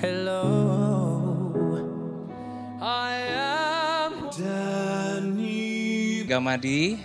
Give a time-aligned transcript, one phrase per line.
[0.00, 0.40] Hello,
[2.80, 6.24] I am Danny.
[6.24, 7.04] Gamadi.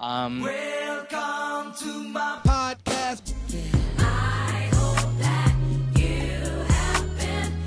[0.00, 3.36] Um, Welcome to my podcast.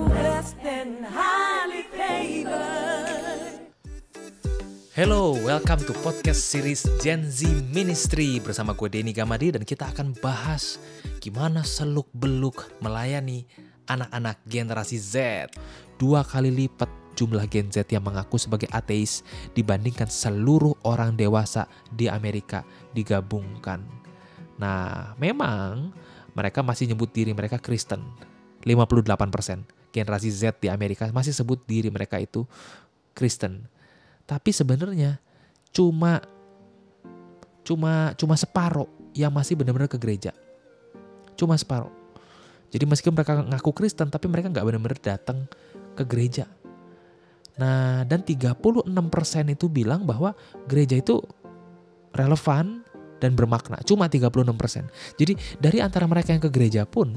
[0.02, 3.70] blessed and highly favored.
[4.98, 10.18] Hello, welcome to podcast series Gen Z Ministry bersama gue Denny Gamadi dan kita akan
[10.18, 10.82] bahas
[11.22, 13.46] gimana seluk-beluk melayani
[13.86, 15.14] anak-anak generasi Z.
[15.96, 19.24] Dua kali lipat jumlah Gen Z yang mengaku sebagai ateis
[19.56, 23.80] dibandingkan seluruh orang dewasa di Amerika digabungkan.
[24.60, 25.90] Nah, memang
[26.36, 28.04] mereka masih nyebut diri mereka Kristen.
[28.66, 32.44] 58% generasi Z di Amerika masih sebut diri mereka itu
[33.16, 33.64] Kristen.
[34.28, 35.16] Tapi sebenarnya
[35.72, 36.20] cuma
[37.64, 40.36] cuma cuma separuh yang masih benar-benar ke gereja.
[41.38, 42.05] Cuma separuh.
[42.70, 45.46] Jadi meskipun mereka ngaku Kristen tapi mereka nggak benar-benar datang
[45.96, 46.46] ke gereja.
[47.56, 48.84] Nah, dan 36%
[49.48, 50.36] itu bilang bahwa
[50.68, 51.24] gereja itu
[52.12, 52.84] relevan
[53.16, 53.80] dan bermakna.
[53.84, 54.92] Cuma 36%.
[55.16, 57.16] Jadi dari antara mereka yang ke gereja pun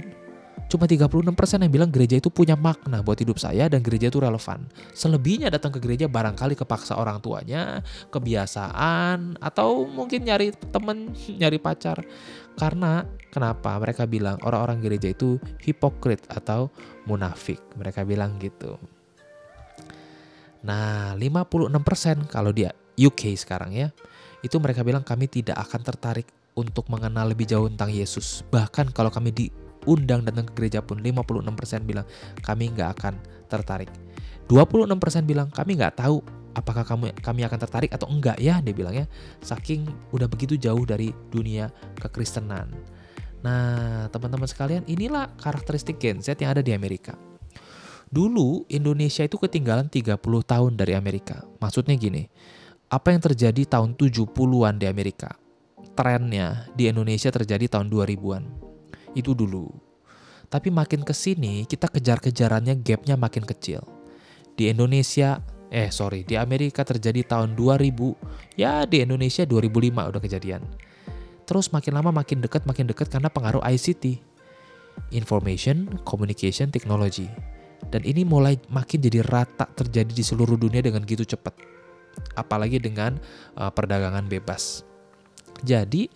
[0.69, 4.69] cuma 36% yang bilang gereja itu punya makna buat hidup saya dan gereja itu relevan.
[4.93, 7.81] Selebihnya datang ke gereja barangkali kepaksa orang tuanya,
[8.13, 11.09] kebiasaan, atau mungkin nyari temen,
[11.41, 12.05] nyari pacar.
[12.53, 13.01] Karena
[13.33, 13.73] kenapa?
[13.81, 16.69] Mereka bilang orang-orang gereja itu hipokrit atau
[17.09, 17.57] munafik.
[17.73, 18.77] Mereka bilang gitu.
[20.61, 23.89] Nah, 56% kalau dia UK sekarang ya,
[24.45, 28.43] itu mereka bilang kami tidak akan tertarik untuk mengenal lebih jauh tentang Yesus.
[28.51, 29.31] Bahkan kalau kami
[29.83, 32.05] diundang datang ke gereja pun 56% bilang
[32.43, 33.13] kami nggak akan
[33.47, 33.89] tertarik.
[34.49, 36.19] 26% bilang kami nggak tahu
[36.57, 39.05] apakah kamu kami akan tertarik atau enggak ya dia bilang ya.
[39.39, 41.71] Saking udah begitu jauh dari dunia
[42.01, 42.73] kekristenan.
[43.39, 47.15] Nah, teman-teman sekalian, inilah karakteristik Gen Z yang ada di Amerika.
[48.11, 51.47] Dulu Indonesia itu ketinggalan 30 tahun dari Amerika.
[51.61, 52.27] Maksudnya gini,
[52.89, 55.37] apa yang terjadi tahun 70-an di Amerika?
[55.95, 58.68] Trennya di Indonesia terjadi tahun 2000-an.
[59.13, 59.69] Itu dulu.
[60.49, 63.85] Tapi makin ke sini kita kejar-kejarannya gapnya makin kecil.
[64.57, 65.39] Di Indonesia,
[65.69, 68.17] eh sorry, di Amerika terjadi tahun 2000,
[68.57, 70.65] ya di Indonesia 2005 udah kejadian.
[71.45, 74.21] Terus makin lama makin dekat makin dekat karena pengaruh ICT.
[75.15, 77.29] Information Communication Technology.
[77.87, 81.55] Dan ini mulai makin jadi rata terjadi di seluruh dunia dengan gitu cepat.
[82.35, 83.15] Apalagi dengan
[83.55, 84.83] uh, perdagangan bebas.
[85.63, 86.11] Jadi,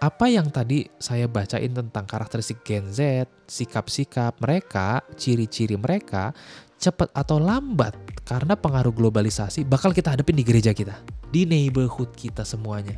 [0.00, 6.32] apa yang tadi saya bacain tentang karakteristik Gen Z, sikap-sikap mereka, ciri-ciri mereka,
[6.80, 7.92] cepat atau lambat
[8.24, 10.96] karena pengaruh globalisasi bakal kita hadapin di gereja kita,
[11.28, 12.96] di neighborhood kita semuanya.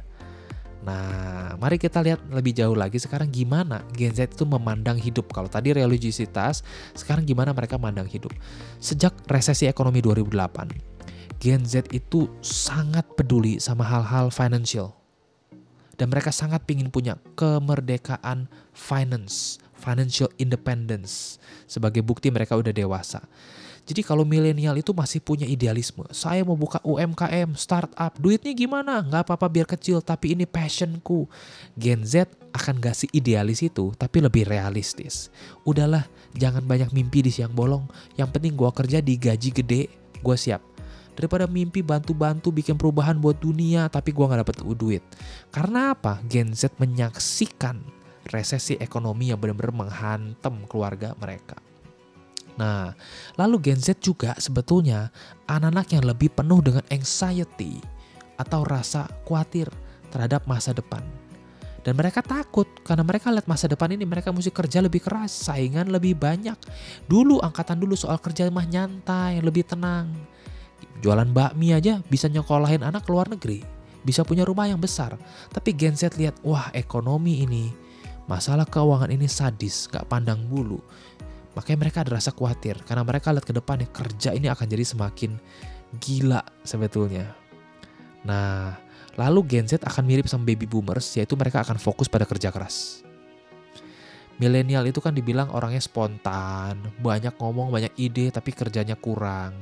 [0.87, 5.27] Nah, mari kita lihat lebih jauh lagi sekarang gimana Gen Z itu memandang hidup.
[5.35, 6.63] Kalau tadi religiositas,
[6.95, 8.31] sekarang gimana mereka memandang hidup.
[8.79, 15.02] Sejak resesi ekonomi 2008, Gen Z itu sangat peduli sama hal-hal financial.
[15.97, 21.37] Dan mereka sangat ingin punya kemerdekaan finance, financial independence.
[21.69, 23.23] Sebagai bukti mereka udah dewasa.
[23.83, 29.03] Jadi kalau milenial itu masih punya idealisme, saya mau buka UMKM, startup, duitnya gimana?
[29.03, 31.27] Nggak apa-apa biar kecil, tapi ini passionku.
[31.75, 35.35] Gen Z akan gak si idealis itu, tapi lebih realistis.
[35.67, 36.07] Udahlah,
[36.39, 37.83] jangan banyak mimpi di siang bolong.
[38.15, 39.83] Yang penting gua kerja di gaji gede,
[40.23, 40.72] gue siap.
[41.13, 45.03] Daripada mimpi bantu-bantu bikin perubahan buat dunia, tapi gua nggak dapet duit.
[45.53, 46.25] Karena apa?
[46.25, 47.81] Gen Z menyaksikan
[48.31, 51.59] resesi ekonomi yang benar-benar menghantam keluarga mereka.
[52.57, 52.93] Nah,
[53.41, 55.09] lalu Gen Z juga sebetulnya
[55.49, 57.81] anak-anak yang lebih penuh dengan anxiety
[58.37, 59.69] atau rasa khawatir
[60.13, 61.01] terhadap masa depan.
[61.83, 65.91] Dan mereka takut karena mereka lihat masa depan ini mereka mesti kerja lebih keras, saingan
[65.91, 66.55] lebih banyak.
[67.11, 70.15] Dulu angkatan dulu soal kerja mah nyantai, lebih tenang.
[71.03, 73.67] Jualan bakmi aja bisa nyokolahin anak ke luar negeri,
[74.07, 75.19] bisa punya rumah yang besar.
[75.51, 77.75] Tapi Gen Z lihat, wah ekonomi ini,
[78.31, 80.79] masalah keuangan ini sadis, gak pandang bulu.
[81.59, 85.37] Makanya mereka ada rasa khawatir karena mereka lihat ke depannya kerja ini akan jadi semakin
[86.01, 87.35] gila sebetulnya.
[88.23, 88.79] Nah,
[89.19, 93.03] lalu Gen Z akan mirip sama baby boomers yaitu mereka akan fokus pada kerja keras.
[94.41, 99.53] Milenial itu kan dibilang orangnya spontan, banyak ngomong, banyak ide tapi kerjanya kurang.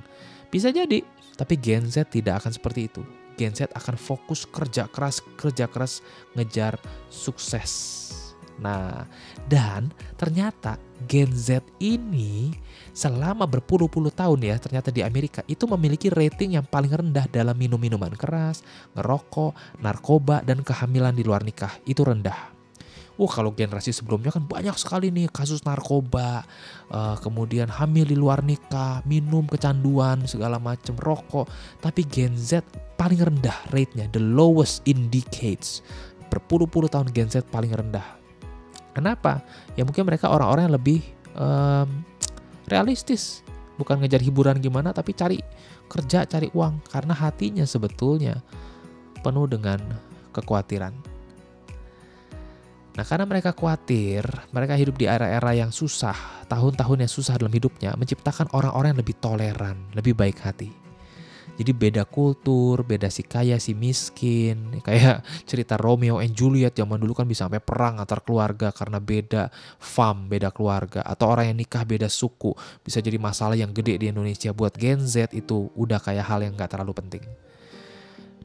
[0.46, 1.02] Bisa jadi,
[1.40, 3.00] tapi Gen Z tidak akan seperti itu.
[3.40, 6.04] Gen Z akan fokus kerja keras, kerja keras
[6.36, 6.76] ngejar
[7.08, 7.72] sukses.
[8.60, 9.08] Nah,
[9.48, 9.88] dan
[10.20, 10.76] ternyata
[11.08, 12.52] Gen Z ini
[12.92, 17.80] selama berpuluh-puluh tahun ya, ternyata di Amerika itu memiliki rating yang paling rendah dalam minum
[17.80, 18.60] minuman keras,
[18.92, 21.72] ngerokok, narkoba, dan kehamilan di luar nikah.
[21.88, 22.59] Itu rendah.
[23.20, 26.40] Wah kalau generasi sebelumnya kan banyak sekali nih kasus narkoba,
[26.88, 31.44] uh, kemudian hamil di luar nikah, minum kecanduan segala macam rokok.
[31.84, 32.64] Tapi Gen Z
[32.96, 35.84] paling rendah rate-nya, the lowest in decades.
[36.32, 38.16] Berpuluh-puluh tahun Gen Z paling rendah.
[38.96, 39.44] Kenapa?
[39.76, 41.04] Ya mungkin mereka orang-orang yang lebih
[41.36, 42.00] um,
[42.72, 43.44] realistis,
[43.76, 45.36] bukan ngejar hiburan gimana, tapi cari
[45.92, 48.40] kerja, cari uang karena hatinya sebetulnya
[49.20, 49.76] penuh dengan
[50.32, 51.09] kekhawatiran
[52.90, 57.94] Nah, karena mereka khawatir, mereka hidup di era-era yang susah, tahun-tahun yang susah dalam hidupnya,
[57.94, 60.70] menciptakan orang-orang yang lebih toleran, lebih baik hati.
[61.60, 64.72] Jadi beda kultur, beda si kaya, si miskin.
[64.86, 69.52] Kayak cerita Romeo and Juliet zaman dulu kan bisa sampai perang antar keluarga karena beda
[69.76, 71.04] fam, beda keluarga.
[71.04, 72.56] Atau orang yang nikah beda suku.
[72.80, 74.56] Bisa jadi masalah yang gede di Indonesia.
[74.56, 77.24] Buat Gen Z itu udah kayak hal yang gak terlalu penting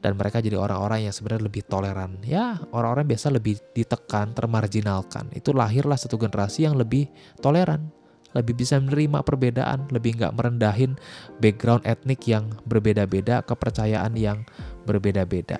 [0.06, 2.22] dan mereka jadi orang-orang yang sebenarnya lebih toleran.
[2.22, 5.26] Ya, orang-orang biasa lebih ditekan, termarginalkan.
[5.34, 7.10] Itu lahirlah satu generasi yang lebih
[7.42, 7.90] toleran,
[8.30, 10.94] lebih bisa menerima perbedaan, lebih nggak merendahin
[11.42, 14.46] background etnik yang berbeda-beda, kepercayaan yang
[14.86, 15.58] berbeda-beda.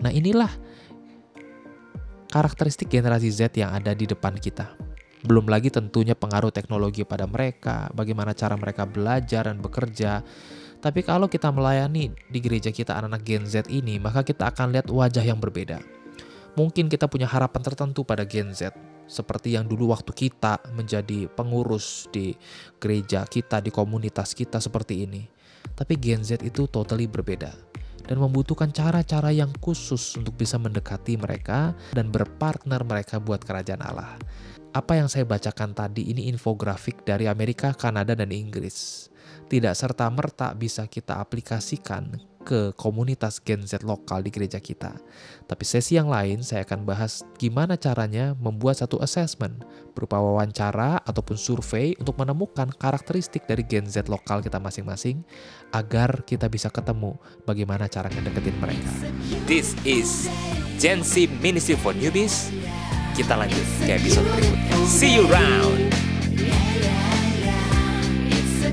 [0.00, 0.48] Nah inilah
[2.32, 4.80] karakteristik generasi Z yang ada di depan kita.
[5.28, 10.24] Belum lagi tentunya pengaruh teknologi pada mereka, bagaimana cara mereka belajar dan bekerja,
[10.82, 14.90] tapi kalau kita melayani di gereja kita anak-anak Gen Z ini, maka kita akan lihat
[14.90, 15.78] wajah yang berbeda.
[16.58, 18.74] Mungkin kita punya harapan tertentu pada Gen Z,
[19.06, 22.34] seperti yang dulu waktu kita menjadi pengurus di
[22.82, 25.22] gereja kita, di komunitas kita seperti ini.
[25.70, 27.54] Tapi Gen Z itu totally berbeda
[28.02, 34.18] dan membutuhkan cara-cara yang khusus untuk bisa mendekati mereka dan berpartner mereka buat kerajaan Allah.
[34.74, 39.11] Apa yang saya bacakan tadi ini infografik dari Amerika, Kanada, dan Inggris
[39.46, 44.98] tidak serta-merta bisa kita aplikasikan ke komunitas Gen Z lokal di gereja kita.
[45.46, 49.62] Tapi sesi yang lain saya akan bahas gimana caranya membuat satu assessment
[49.94, 55.22] berupa wawancara ataupun survei untuk menemukan karakteristik dari Gen Z lokal kita masing-masing
[55.70, 58.90] agar kita bisa ketemu bagaimana cara ngedeketin mereka.
[59.46, 60.26] This is
[60.82, 62.50] Gen Z Ministry for Newbies.
[63.12, 64.76] Kita lanjut ke episode berikutnya.
[64.88, 65.92] See you around.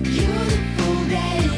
[0.04, 1.49] Beautiful day.